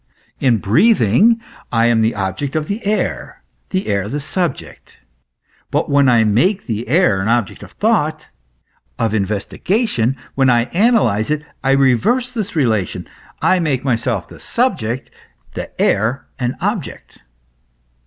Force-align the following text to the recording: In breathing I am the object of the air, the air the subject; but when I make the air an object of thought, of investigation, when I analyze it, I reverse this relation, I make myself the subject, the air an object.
In 0.39 0.57
breathing 0.57 1.39
I 1.71 1.85
am 1.85 2.01
the 2.01 2.15
object 2.15 2.55
of 2.55 2.67
the 2.67 2.83
air, 2.87 3.43
the 3.69 3.85
air 3.85 4.07
the 4.07 4.19
subject; 4.19 4.97
but 5.69 5.91
when 5.91 6.09
I 6.09 6.23
make 6.23 6.65
the 6.65 6.87
air 6.87 7.21
an 7.21 7.27
object 7.27 7.61
of 7.61 7.73
thought, 7.73 8.25
of 8.97 9.13
investigation, 9.13 10.17
when 10.33 10.49
I 10.49 10.63
analyze 10.73 11.29
it, 11.29 11.43
I 11.63 11.73
reverse 11.73 12.31
this 12.31 12.55
relation, 12.55 13.07
I 13.43 13.59
make 13.59 13.83
myself 13.83 14.27
the 14.27 14.39
subject, 14.39 15.11
the 15.53 15.79
air 15.79 16.25
an 16.39 16.55
object. 16.61 17.19